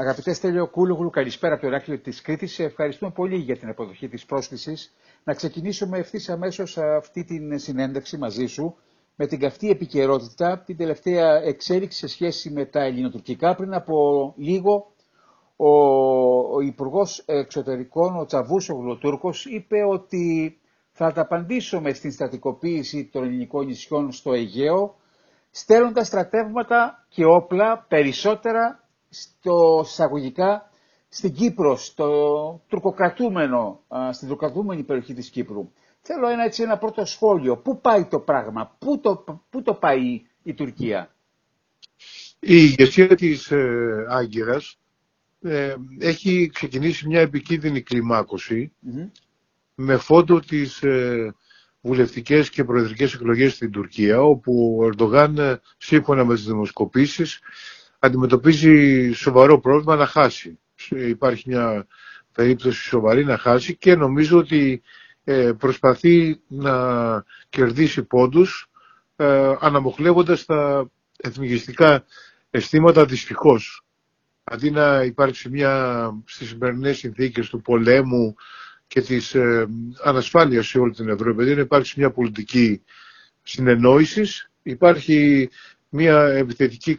[0.00, 2.58] Αγαπητές Στέλιο Κούλογλου, καλησπέρα από το Εράκλειο της Κρήτης.
[2.58, 4.94] Ευχαριστούμε πολύ για την αποδοχή της πρόσκλησης.
[5.24, 8.76] Να ξεκινήσουμε ευθύς αμέσως αυτή την συνέντευξη μαζί σου
[9.16, 13.54] με την καυτή επικαιρότητα, την τελευταία εξέλιξη σε σχέση με τα ελληνοτουρκικά.
[13.54, 13.94] Πριν από
[14.36, 14.92] λίγο,
[15.56, 15.68] ο,
[16.54, 20.58] ο Υπουργός Εξωτερικών, ο Τσαβούσογλου Τούρκος, είπε ότι
[20.92, 24.94] θα τα απαντήσουμε στην στρατικοποίηση των ελληνικών νησιών στο Αιγαίο,
[25.50, 28.79] στέλνοντας στρατεύματα και όπλα περισσότερα
[29.10, 30.70] στο εισαγωγικά
[31.08, 33.80] στην Κύπρο, στο τουρκοκρατούμενο,
[34.12, 35.70] στην τουρκοκρατούμενη περιοχή της Κύπρου.
[36.00, 37.56] Θέλω ένα, έτσι, ένα πρώτο σχόλιο.
[37.56, 41.14] Πού πάει το πράγμα, πού το, πού το πάει η Τουρκία;
[42.38, 44.78] Η ηγεσία της ε, Άγκυρας
[45.40, 47.82] ε, έχει ξεκινήσει μια επικίνδυνη
[49.74, 51.34] με φόντο τις ε,
[51.80, 57.40] βουλευτικές και προεδρικές εκλογές στην Τουρκία, όπου ο Ερντογάν, ε, σύμφωνα με τις δημοσκοπήσεις,
[58.00, 60.58] αντιμετωπίζει σοβαρό πρόβλημα να χάσει.
[60.90, 61.86] Υπάρχει μια
[62.34, 64.82] περίπτωση σοβαρή να χάσει και νομίζω ότι
[65.24, 66.74] ε, προσπαθεί να
[67.48, 68.70] κερδίσει πόντους
[69.16, 72.04] ε, αναμοχλεύοντας τα εθνικιστικά
[72.50, 73.84] αισθήματα δυστυχώς.
[74.44, 78.34] Αντί να υπάρξει μια στις σημερινές συνθήκες του πολέμου
[78.86, 79.66] και της ε,
[80.04, 82.82] ανασφάλειας σε όλη την Ευρώπη, δεν υπάρξει μια πολιτική
[83.42, 85.48] συνεννόησης, υπάρχει
[85.90, 86.96] μια επιθετική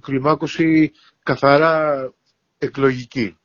[0.00, 2.12] κλιμάκωση καθαρά
[2.58, 3.36] εκλογική.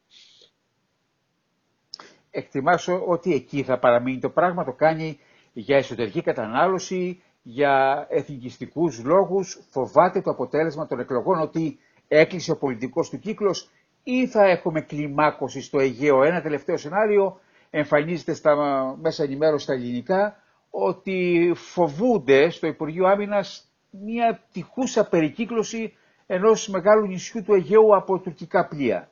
[2.31, 5.19] Εκτιμάσω ότι εκεί θα παραμείνει το πράγμα, το κάνει
[5.53, 13.09] για εσωτερική κατανάλωση, για εθνικιστικούς λόγους, φοβάται το αποτέλεσμα των εκλογών ότι έκλεισε ο πολιτικός
[13.09, 13.69] του κύκλος
[14.03, 16.23] ή θα έχουμε κλιμάκωση στο Αιγαίο.
[16.23, 18.55] Ένα τελευταίο σενάριο εμφανίζεται στα
[19.01, 25.93] μέσα ενημέρωση στα ελληνικά ότι φοβούνται στο Υπουργείο Άμυνας μια τυχούσα περικύκλωση
[26.25, 29.11] ενός μεγάλου νησιού του Αιγαίου από τουρκικά πλοία.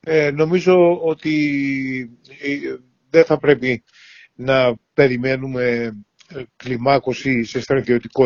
[0.00, 2.76] Ε, νομίζω ότι ε,
[3.10, 3.82] δεν θα πρέπει
[4.34, 5.64] να περιμένουμε
[6.28, 8.24] ε, κλιμάκωση σε στρατιωτικό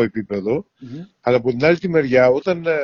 [1.21, 2.77] αλλά από την άλλη τη μεριά όταν ε,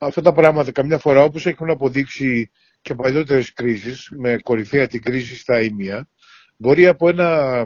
[0.00, 2.50] αυτά τα πράγματα καμιά φορά όπως έχουν αποδείξει
[2.82, 6.08] και παλιότερες κρίσεις με κορυφαία την κρίση στα ίμια
[6.56, 7.64] μπορεί από ένα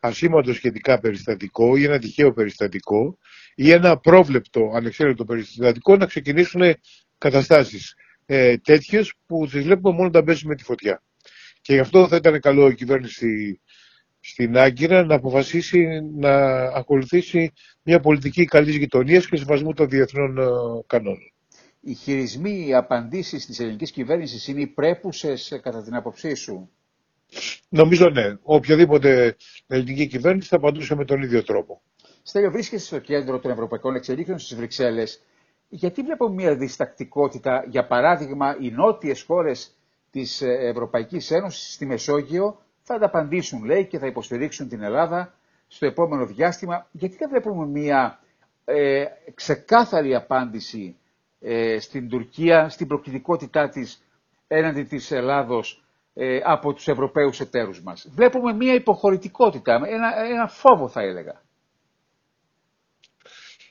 [0.00, 3.18] ασήμαντο σχετικά περιστατικό ή ένα τυχαίο περιστατικό
[3.54, 6.62] ή ένα πρόβλεπτο ανεξέλεγκτο περιστατικό να ξεκινήσουν
[7.18, 7.94] καταστάσεις
[8.26, 11.02] ε, τέτοιες που τις βλέπουμε μόνο όταν παίζει με τη φωτιά.
[11.60, 13.60] Και γι' αυτό θα ήταν καλό η κυβέρνηση
[14.20, 17.52] στην Άγκυρα να αποφασίσει να ακολουθήσει
[17.82, 20.44] μια πολιτική καλής γειτονίας και σεβασμού των διεθνών ε,
[20.86, 21.32] κανόνων.
[21.80, 26.70] Οι χειρισμοί, οι απαντήσεις της ελληνικής κυβέρνησης είναι πρέπουσες ε, κατά την άποψή σου;
[27.68, 28.34] Νομίζω ναι.
[28.42, 29.36] Οποιαδήποτε
[29.66, 31.80] ελληνική κυβέρνηση θα απαντούσε με τον ίδιο τρόπο.
[32.22, 35.22] Στέλιο, βρίσκεσαι στο κέντρο των ευρωπαϊκών εξελίξεων στις Βρυξέλλες.
[35.68, 39.70] Γιατί βλέπω μια διστακτικότητα, για παράδειγμα, οι νότιες χώρες
[40.10, 45.34] της Ευρωπαϊκής Ένωσης στη Μεσόγειο θα ανταπαντήσουν, λέει, και θα υποστηρίξουν την Ελλάδα
[45.68, 46.86] στο επόμενο διάστημα.
[46.90, 48.20] Γιατί δεν βλέπουμε μια
[48.64, 49.04] ε,
[49.34, 50.96] ξεκάθαρη απάντηση
[51.40, 54.02] ε, στην Τουρκία, στην προκλητικότητά της
[54.48, 55.84] έναντι της Ελλάδος
[56.22, 58.08] ε, από τους Ευρωπαίους εταίρους μας.
[58.10, 61.42] Βλέπουμε μια υποχωρητικότητα, ένα, ένα φόβο θα έλεγα.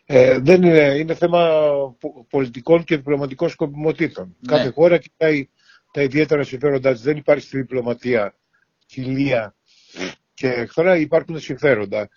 [0.05, 1.49] Ε, δεν είναι, είναι θέμα
[2.29, 4.35] πολιτικών και διπλωματικών σκοπιμοτήτων.
[4.39, 4.55] Ναι.
[4.57, 5.49] Κάθε χώρα κοιτάει
[5.91, 7.01] τα ιδιαίτερα συμφέροντά της.
[7.01, 8.35] Δεν υπάρχει στη διπλωματία
[8.87, 9.55] φιλία
[10.33, 12.09] και εχθρά υπάρχουν συμφέροντα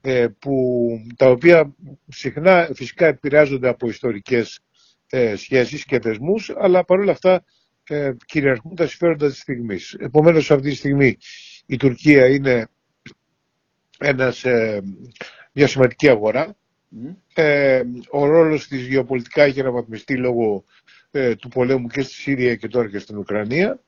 [0.00, 0.86] ε, που,
[1.16, 1.74] τα οποία
[2.08, 4.60] συχνά φυσικά επηρεάζονται από ιστορικές
[5.06, 7.44] ε, σχέσεις και θεσμούς αλλά παρόλα αυτά
[7.90, 9.96] ε, κυριαρχούν τα συμφέροντας της στιγμής.
[9.98, 11.16] Επομένως αυτή τη στιγμή
[11.66, 12.68] η Τουρκία είναι
[13.98, 14.82] ένας, ε,
[15.52, 16.56] μια σημαντική αγορά.
[17.34, 20.64] Ε, ο ρόλος της γεωπολιτικά έχει αναβαθμιστεί λόγω
[21.10, 23.80] ε, του πολέμου και στη Σύρια και τώρα και στην Ουκρανία.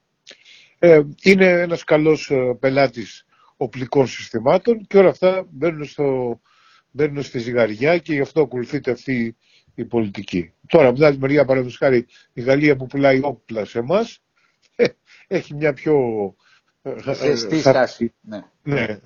[0.78, 3.26] Ε, είναι ένας καλός ε, πελάτης
[3.56, 6.40] οπλικών συστημάτων και όλα αυτά μπαίνουν, στο,
[6.90, 9.36] μπαίνουν στη ζυγαριά και γι' αυτό ακολουθείται αυτή
[9.74, 10.52] η πολιτική.
[10.66, 14.22] Τώρα, από την άλλη μεριά, παραδείγματος χάρη, η Γαλλία που πουλάει όπλα σε εμάς
[14.76, 14.84] ε,
[15.36, 15.96] έχει μια πιο.
[17.14, 18.12] Ζεστή στάση.
[18.20, 18.42] Ναι.
[18.62, 18.98] ναι.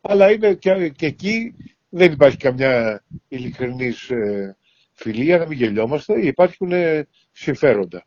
[0.00, 1.54] Αλλά είναι και, και, εκεί
[1.88, 4.56] δεν υπάρχει καμιά ειλικρινής ε,
[4.92, 8.04] φιλία, να μην γελιόμαστε, υπάρχουν ε, συμφέροντα.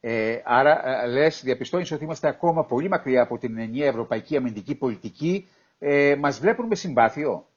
[0.00, 5.48] Ε, άρα, λες, διαπιστώνεις ότι είμαστε ακόμα πολύ μακριά από την ενιαία ευρωπαϊκή αμυντική πολιτική.
[5.78, 7.48] Ε, μας βλέπουν με συμπάθειο.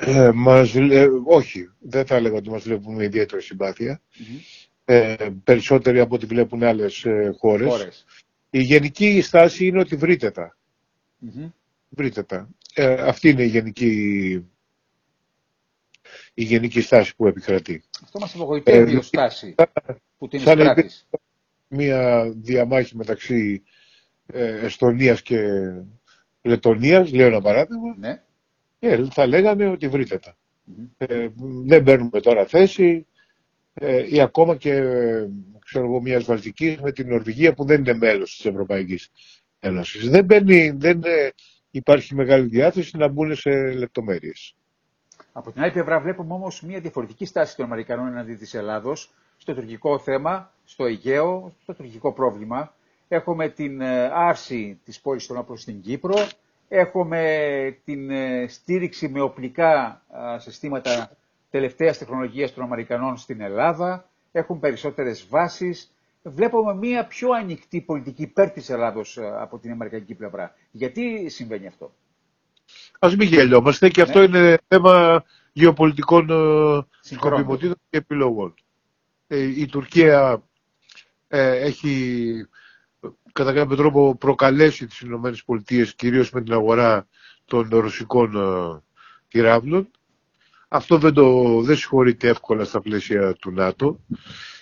[0.00, 0.74] Ε, μας,
[1.24, 3.42] όχι, δεν θα έλεγα ότι μας βλέπουν με ιδιαίτερη
[4.84, 8.04] Ε, περισσότεροι από ό,τι βλέπουν άλλες ε, χώρες.
[8.50, 10.56] Η γενική στάση είναι ότι βρείτε τα.
[11.88, 12.48] Βρείτε τα.
[12.74, 13.90] Ε, αυτή είναι η γενική,
[16.34, 17.82] η γενική στάση που επικρατεί.
[18.02, 19.54] Αυτό μας απογοητεύει ε, στάση
[20.18, 20.90] που την εισπράττει.
[21.68, 23.62] Μια διαμάχη μεταξύ
[24.26, 25.38] ε, Εστονίας και
[26.42, 28.22] Λετωνίας, λέω ένα παράδειγμα, ναι.
[28.78, 30.36] Και θα λέγανε ότι βρείτε τα.
[30.96, 31.28] Ε,
[31.66, 33.06] δεν παίρνουμε τώρα θέση
[33.74, 34.80] ε, ή ακόμα και
[35.64, 39.10] ξέρω εγώ, μιας Βαλτικής με την Νορβηγία που δεν είναι μέλος της Ευρωπαϊκής
[39.60, 40.08] Ένωσης.
[40.08, 41.30] Δεν, μπαίνει, δεν ε,
[41.70, 44.54] υπάρχει μεγάλη διάθεση να μπουν σε λεπτομέρειες.
[45.32, 49.54] Από την άλλη πλευρά βλέπουμε όμως μια διαφορετική στάση των Αμερικανών εναντί της Ελλάδος στο
[49.54, 52.74] τουρκικό θέμα, στο Αιγαίο, στο τουρκικό πρόβλημα.
[53.08, 56.14] Έχουμε την ε, άρση της πόλης των όπλων στην Κύπρο,
[56.68, 60.02] έχουμε την ε, στήριξη με οπλικά
[60.36, 61.10] συστήματα
[61.50, 65.92] τελευταίας τεχνολογίας των Αμερικανών στην Ελλάδα, έχουν περισσότερες βάσεις.
[66.22, 70.54] Βλέπουμε μια πιο ανοιχτή πολιτική υπέρ της Ελλάδος ε, από την Αμερικανική πλευρά.
[70.70, 71.92] Γιατί συμβαίνει αυτό;
[72.98, 74.24] Ας μην γελιόμαστε και αυτό ναι.
[74.38, 76.28] είναι θέμα γεωπολιτικών
[77.00, 78.54] σκοπιμοτήτων και επιλογών.
[79.56, 80.42] η Τουρκία
[81.28, 82.46] έχει
[83.38, 87.06] κατά κάποιο τρόπο προκαλέσει τις Ηνωμένες Πολιτείες κυρίως με την αγορά
[87.44, 88.82] των ρωσικών ε,
[89.28, 89.90] πυράβλων.
[90.68, 94.00] Αυτό δεν, το, δεν συγχωρείται εύκολα στα πλαίσια του ΝΑΤΟ.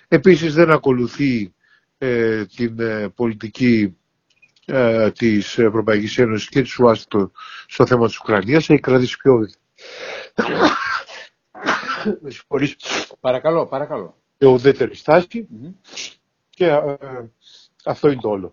[0.09, 1.55] Επίσης δεν ακολουθεί
[1.99, 3.97] ε, την ε, πολιτική
[4.65, 7.31] ε, της Ευρωπαϊκής Ένωσης και της ΟΑΣΤΟ
[7.67, 8.71] στο θέμα της Ουκρανίας.
[8.71, 9.39] Έχει κρατήσει πιο...
[12.23, 12.31] Με
[13.21, 14.17] Παρακαλώ, παρακαλώ.
[14.39, 14.95] Και ουδέτερη
[16.51, 16.71] Και
[17.85, 18.53] αυτό είναι το όλο.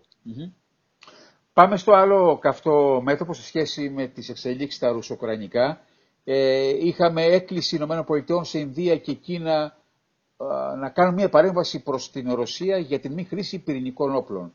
[1.52, 5.80] Πάμε στο άλλο καυτό μέτωπο σε σχέση με τις εξελίξεις στα ρουσοκρανικά.
[6.24, 9.76] Ε, είχαμε έκκληση ΗΠΑ σε Ινδία και Κίνα
[10.78, 14.52] να κάνουν μια παρέμβαση προς την Ρωσία για την μη χρήση πυρηνικών όπλων.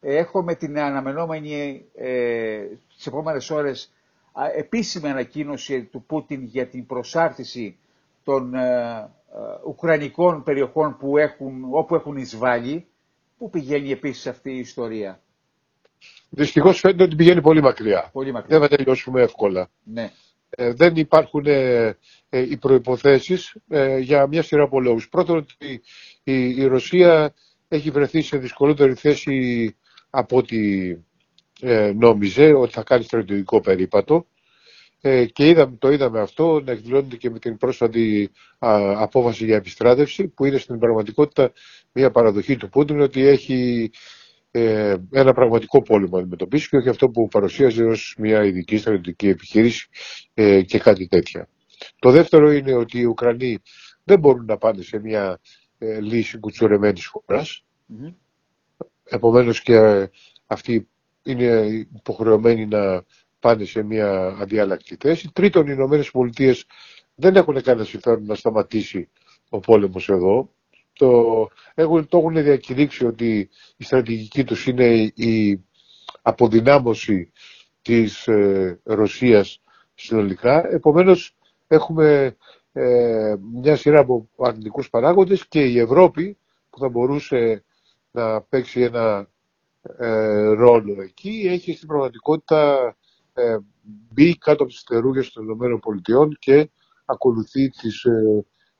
[0.00, 2.58] Ε, έχουμε την αναμενόμενη ε,
[2.96, 3.92] τις επόμενες ώρες
[4.56, 7.78] επίσημη ανακοίνωση του Πούτιν για την προσάρτηση
[8.24, 9.08] των ε,
[9.66, 12.86] ουκρανικών περιοχών που έχουν, όπου έχουν εισβάλει
[13.38, 15.20] Πού πηγαίνει επίσης αυτή η ιστορία;
[16.30, 18.10] Δυστυχώς φαίνεται ότι πηγαίνει πολύ μακριά.
[18.12, 18.58] Πολύ μακριά.
[18.58, 19.68] Δεν θα τελειώσουμε εύκολα.
[19.84, 20.10] Ναι.
[20.50, 21.86] Ε, δεν υπάρχουν ε,
[22.28, 25.08] ε οι προϋποθέσεις ε, για μια σειρά από λόγους.
[25.08, 25.80] Πρώτον, ότι
[26.24, 27.34] η, η, Ρωσία
[27.68, 29.76] έχει βρεθεί σε δυσκολότερη θέση
[30.10, 30.90] από ό,τι
[31.60, 34.26] ε, νόμιζε ότι θα κάνει στρατιωτικό περίπατο.
[35.32, 38.30] Και είδαμε, το είδαμε αυτό να εκδηλώνεται και με την πρόσφατη
[38.96, 41.52] απόφαση για επιστράτευση που είναι στην πραγματικότητα
[41.92, 43.90] μια παραδοχή του Πούτιν ότι έχει
[44.50, 49.28] ε, ένα πραγματικό πόλεμο να αντιμετωπίσει και όχι αυτό που παρουσίαζε ως μια ειδική στρατιωτική
[49.28, 49.88] επιχείρηση
[50.34, 51.48] ε, και κάτι τέτοια.
[51.98, 53.58] Το δεύτερο είναι ότι οι Ουκρανοί
[54.04, 55.40] δεν μπορούν να πάνε σε μια
[55.78, 57.64] ε, λύση κουτσουρεμένης χώρας.
[57.88, 58.14] Mm-hmm.
[59.04, 60.08] Επομένως και
[60.46, 60.88] αυτοί
[61.22, 61.66] είναι
[61.96, 63.04] υποχρεωμένοι να
[63.40, 65.30] πάνε σε μια αδιάλακτη θέση.
[65.32, 66.64] Τρίτον, οι Ηνωμένες Πολιτείες
[67.14, 69.08] δεν έχουν κανένα συμφέρον να σταματήσει
[69.48, 70.50] ο πόλεμος εδώ
[70.98, 75.64] το, έχουν, το έχουν διακηρύξει ότι η στρατηγική τους είναι η
[76.22, 77.32] αποδυνάμωση
[77.82, 79.60] της ε, Ρωσίας
[79.94, 80.68] συνολικά.
[80.70, 81.36] Επομένως
[81.66, 82.36] έχουμε
[82.72, 86.38] ε, μια σειρά από αρνητικούς παράγοντες και η Ευρώπη
[86.70, 87.64] που θα μπορούσε
[88.10, 89.28] να παίξει ένα
[89.98, 92.96] ε, ρόλο εκεί έχει στην πραγματικότητα
[93.36, 93.56] ε,
[94.12, 96.70] μπει κάτω από τις θερούγες των ΗΠΑ και
[97.04, 98.04] ακολουθεί τις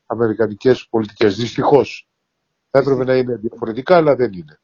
[0.06, 1.36] αμερικανικές πολιτικές.
[1.36, 2.08] Δυστυχώς.
[2.70, 4.60] Θα έπρεπε να είναι διαφορετικά, αλλά δεν είναι.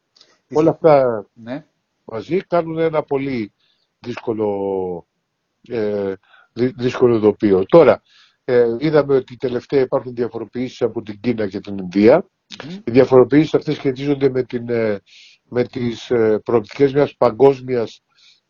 [0.53, 1.65] Όλα αυτά ναι.
[2.05, 3.53] μαζί κάνουν ένα πολύ
[3.99, 5.07] δύσκολο,
[5.67, 6.13] ε,
[6.53, 7.65] δύσκολο τοπίο.
[7.65, 8.01] Τώρα,
[8.45, 12.27] ε, είδαμε ότι τελευταία υπάρχουν διαφοροποιήσεις από την Κίνα και την Ινδία.
[12.83, 15.01] Οι διαφοροποιήσεις αυτές σχετίζονται με, την, ε,
[15.49, 18.03] με τις ε, προοπτικές μιας παγκόσμιας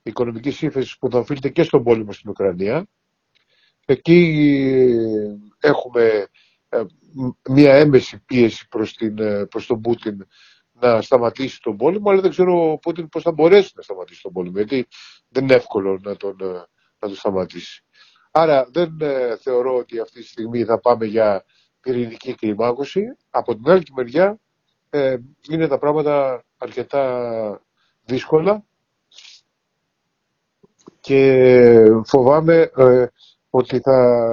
[0.04, 2.88] οικονομικής ύφεσης που θα οφείλεται και στον πόλεμο στην Ουκρανία.
[3.86, 4.20] Εκεί
[5.62, 6.28] ε, έχουμε
[6.70, 6.84] ε,
[7.50, 10.28] μια έμεση πίεση προς, την, ε, προς τον Πούτιν
[10.72, 14.32] να σταματήσει τον πόλεμο, αλλά δεν ξέρω ο Πούτιν πώς θα μπορέσει να σταματήσει τον
[14.32, 14.88] πόλεμο, γιατί
[15.30, 16.46] δεν είναι εύκολο να τον, ε,
[17.00, 17.84] να τον σταματήσει.
[18.32, 18.98] Άρα δεν
[19.40, 21.46] θεωρώ ότι αυτή τη στιγμή θα πάμε για
[21.82, 23.04] πυρηνική κλιμάκωση.
[23.30, 24.40] Από την άλλη μεριά
[24.90, 25.18] ε,
[25.50, 27.62] είναι τα πράγματα αρκετά
[28.04, 28.66] δύσκολα
[31.04, 32.72] και φοβάμαι
[33.50, 34.28] ότι θα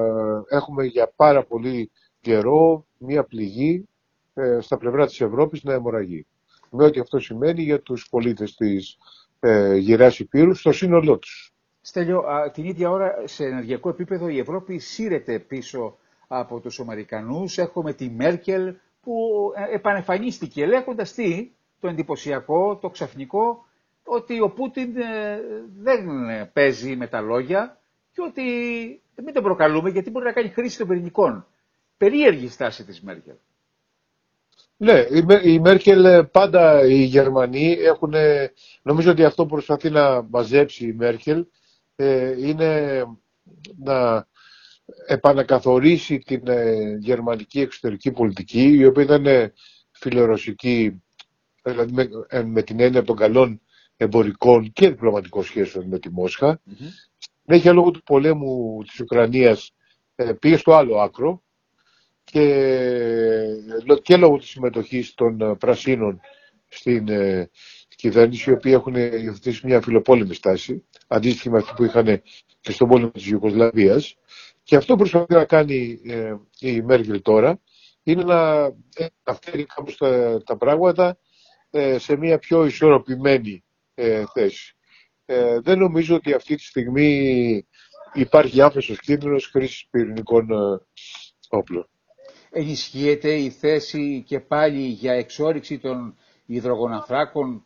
[0.48, 3.88] έχουμε για πάρα πολύ καιρό μια πληγή
[4.34, 6.26] ε, στα πλευρά της Ευρώπης να αιμορραγεί.
[6.70, 8.98] Με ό,τι αυτό σημαίνει για τους πολίτες της
[9.40, 11.54] ε, γυράς Υπήρου στο σύνολό τους.
[11.80, 15.96] Στέλιο, την ίδια ώρα σε ενεργειακό επίπεδο η Ευρώπη σύρεται πίσω
[16.28, 17.58] από τους Αμερικανούς.
[17.58, 19.12] Έχουμε τη Μέρκελ που
[19.70, 21.50] ε, επανεφανίστηκε λέγοντας τι,
[21.80, 23.64] το εντυπωσιακό, το ξαφνικό,
[24.12, 25.40] ότι ο Πούτιν ε,
[25.78, 26.00] δεν
[26.52, 27.80] παίζει με τα λόγια
[28.12, 28.42] και ότι
[29.24, 31.46] μην τον προκαλούμε γιατί μπορεί να κάνει χρήση των πυρηνικών.
[31.96, 33.34] περίεργη στάση της Μέρκελ.
[34.76, 35.06] Ναι,
[35.42, 38.14] η Μέρκελ πάντα οι Γερμανοί έχουν,
[38.82, 41.46] νομίζω ότι αυτό που προσπαθεί να μαζέψει η Μέρκελ
[41.96, 43.02] ε, είναι
[43.76, 44.26] να
[45.06, 49.52] επανακαθορίσει την ε, γερμανική εξωτερική πολιτική, η οποία ήταν
[49.90, 51.02] φιλορωσική,
[51.62, 53.60] δηλαδή με, ε, με την έννοια των καλών
[54.00, 56.61] εμπορικών και διπλωματικών σχέσεων με τη Μόσχα.
[57.47, 57.73] Mm-hmm.
[57.73, 59.75] λόγω του πολέμου της Ουκρανίας
[60.38, 61.42] πήγε στο άλλο άκρο
[62.25, 62.42] και,
[64.02, 66.21] και λόγω της συμμετοχής των Πρασίνων
[66.69, 67.09] στην
[67.97, 72.23] κυβέρνηση, οι οποίοι έχουν υιοθετήσει μια φιλοπόλεμη στάση, αντίστοιχη με αυτή που είχαν
[72.61, 74.16] και στον πόλεμο της Ιουγκοσλαβίας.
[74.62, 77.61] Και αυτό που προσπαθεί να κάνει ε, η Μέρκελ τώρα
[78.02, 78.64] είναι να,
[78.95, 79.07] ε,
[79.42, 81.19] φέρει κάπως τα, τα πράγματα
[81.71, 83.64] ε, σε μια πιο ισορροπημένη
[84.00, 84.75] ε, θέση.
[85.25, 87.66] Ε, δεν νομίζω ότι αυτή τη στιγμή
[88.12, 90.47] υπάρχει άμεσος κίνδυνος χρήσης πυρηνικών
[91.49, 91.88] όπλων.
[92.50, 96.16] Ενισχύεται η θέση και πάλι για εξόριξη των
[96.47, 97.64] υδρογοναθράκων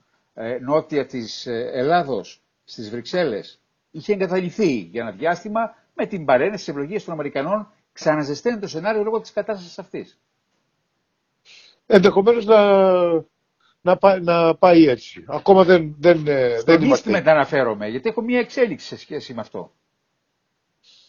[0.60, 3.60] νότια της Ελλάδος, στις Βρυξέλλες.
[3.90, 9.02] Είχε εγκαταληφθεί για ένα διάστημα με την παρένεση τη ευλογίας των Αμερικανών ξαναζεσταίνει το σενάριο
[9.02, 10.18] λόγω της κατάστασης αυτής.
[11.86, 12.56] Ενδεχομένως να,
[13.84, 15.24] να, πάει, να πάει έτσι.
[15.26, 17.10] Ακόμα δεν, δεν, ε, δεν είμαστε.
[17.10, 19.72] Δεν αναφέρομαι, γιατί έχω μία εξέλιξη σε σχέση με αυτό.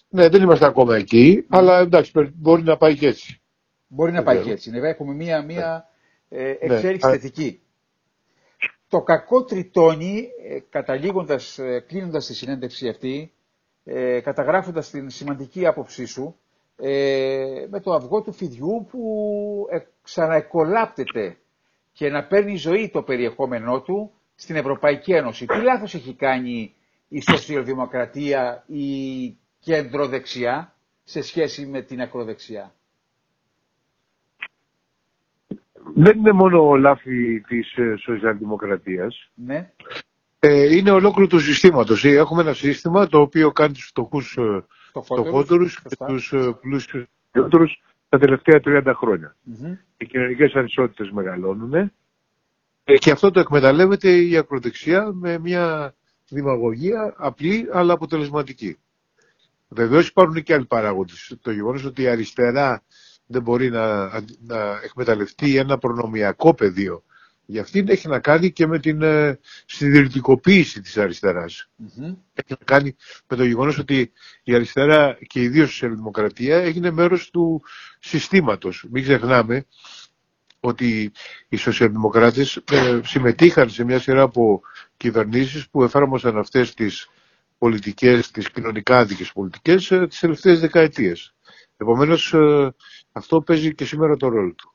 [0.10, 1.46] Ναι, δεν είμαστε ακόμα εκεί, mm.
[1.50, 3.42] αλλά εντάξει, μπορεί να πάει και έτσι.
[3.88, 4.70] Μπορεί να πάει και έτσι.
[4.70, 5.90] Ναι, έχουμε μία, μία
[6.30, 7.12] ε, εξέλιξη ναι.
[7.12, 7.60] θετική.
[8.88, 13.34] Το κακό τριτώνει, ε, καταλήγοντας, ε, κλείνοντας τη συνέντευξη αυτή,
[13.84, 16.36] ε, καταγράφοντας την σημαντική άποψή σου,
[16.78, 19.00] ε, με το αυγό του φιδιού που
[19.72, 21.38] ε, ξαναεκολάπτεται
[21.96, 25.46] και να παίρνει ζωή το περιεχόμενό του στην Ευρωπαϊκή Ένωση.
[25.46, 26.74] Τι λάθος έχει κάνει
[27.08, 28.88] η σοσιαλδημοκρατία ή
[29.60, 32.74] κεντροδεξιά σε σχέση με την ακροδεξιά;
[35.94, 39.30] Δεν είναι μόνο λάθη της ε, σοσιαλδημοκρατίας.
[39.36, 39.72] Ναι.
[40.40, 42.06] Ε, είναι ολόκληρο του συστήματος.
[42.06, 44.66] Ε, έχουμε ένα σύστημα το οποίο κάνει τους φτωχούς ε,
[45.02, 47.06] φτωχότερους και τους πλούσιους
[48.18, 49.36] τα τελευταία 30 χρόνια.
[49.50, 49.78] Mm-hmm.
[49.98, 51.92] Οι κοινωνικές ανισότητες μεγαλώνουν
[52.94, 55.96] και αυτό το εκμεταλλεύεται η ακροδεξιά με μια
[56.30, 58.78] δημαγωγία απλή αλλά αποτελεσματική.
[59.68, 61.38] Βεβαίως υπάρχουν και άλλοι παράγοντες.
[61.42, 62.84] Το γεγονός ότι η αριστερά
[63.28, 64.06] δεν μπορεί να,
[64.40, 67.04] να εκμεταλλευτεί ένα προνομιακό πεδίο
[67.46, 71.70] για αυτήν έχει να κάνει και με την ε, συντηρητικοποίηση της αριστεράς.
[71.82, 72.16] Mm-hmm.
[72.34, 72.96] Έχει να κάνει
[73.28, 74.12] με το γεγονός ότι
[74.44, 77.64] η αριστερά και ιδίως η σοσιαλδημοκρατία έγινε μέρος του
[78.00, 78.86] συστήματος.
[78.92, 79.66] Μην ξεχνάμε
[80.60, 81.12] ότι
[81.50, 84.62] οι σοσιαλδημοκράτες ε, συμμετείχαν σε μια σειρά από
[84.98, 87.10] κυβερνήσεις που εφάρμοσαν αυτές τις
[87.58, 91.34] πολιτικές, τις κοινωνικά άδικες πολιτικές ε, τις τελευταίες δεκαετίες.
[91.78, 92.74] Επομένως ε,
[93.12, 94.75] αυτό παίζει και σήμερα το ρόλο του.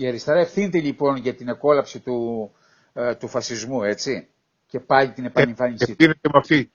[0.00, 2.50] Η αριστερά ευθύνεται λοιπόν για την εκόλαψη του,
[2.92, 4.28] ε, του φασισμού, έτσι.
[4.66, 5.90] Και πάλι την επανεμφάνισή του.
[5.90, 6.70] Ευθύνεται με αυτή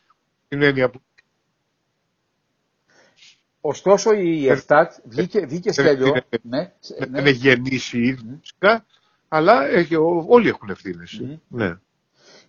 [0.48, 1.02] την έννοια που...
[3.62, 6.12] Ωστόσο η ΕΦΤΑΤ βγήκε, βγήκε στέλιο.
[6.12, 6.72] Ναι, ναι.
[7.10, 8.86] Δεν έχει γεννήσει ήδη φυσικά,
[9.28, 9.96] αλλά έχει,
[10.28, 11.22] όλοι έχουν ευθύνες.
[11.48, 11.78] Ναι.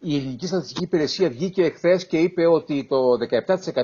[0.01, 2.99] Η Ελληνική Στατιστική Υπηρεσία βγήκε εχθές και είπε ότι το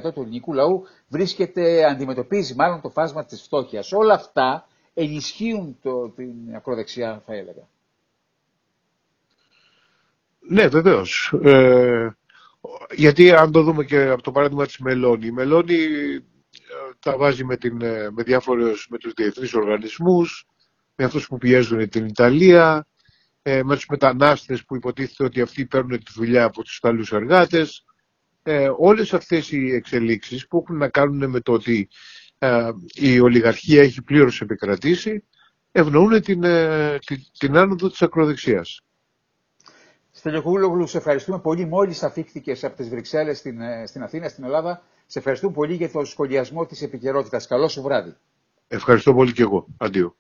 [0.09, 3.93] 17% του ελληνικού λαού βρίσκεται, αντιμετωπίζει μάλλον το φάσμα της φτώχειας.
[3.93, 7.69] Όλα αυτά ενισχύουν το, την ακροδεξιά, θα έλεγα.
[10.49, 11.33] Ναι, βεβαίως.
[11.43, 12.17] Ε,
[12.95, 16.19] γιατί αν το δούμε και από το παράδειγμα της Μελώνη, η Μελώνη ε,
[17.01, 20.47] τα βάζει με, την, ε, με διάφορους, με τους διεθνείς οργανισμούς,
[20.95, 22.87] με αυτούς που πιέζουν την Ιταλία,
[23.43, 27.85] ε, με τους μετανάστες που υποτίθεται ότι αυτοί παίρνουν τη δουλειά από τους Ιταλούς εργάτες.
[28.43, 31.89] Ε, όλες αυτές οι εξελίξεις που έχουν να κάνουν με το ότι ε,
[32.95, 35.25] η ολιγαρχία έχει πλήρως επικρατήσει,
[35.73, 38.81] ευνοούν την, ε, την, την άνοδο της ακροδεξιάς.
[40.11, 41.65] Στελιοκούλογλου, σε ευχαριστούμε πολύ.
[41.67, 45.91] Μόλις αφήχθηκες από τις Βρυξέλλες στην, ε, στην Αθήνα, στην Ελλάδα, σε ευχαριστούμε πολύ για
[45.91, 47.47] το σχολιασμό της επικαιρότητας.
[47.47, 48.17] Καλό σου βράδυ.
[48.69, 49.67] Ευχαριστώ πολύ και εγώ.
[49.79, 50.17] Αντίο.